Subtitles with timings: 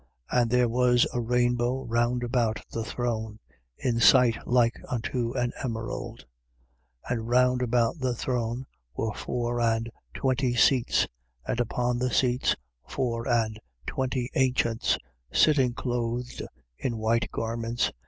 [0.31, 3.37] And there was a rainbow round about the throne,
[3.77, 6.25] in sight like unto an emerald.
[7.07, 7.11] 4:4.
[7.13, 11.07] And round about the throne were four and twenty seats:
[11.45, 12.55] and upon the seats,
[12.89, 14.97] four and twenty ancients
[15.31, 16.41] sitting, clothed
[16.79, 17.91] in white garments.